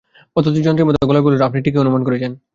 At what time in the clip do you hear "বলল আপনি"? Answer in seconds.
1.25-1.59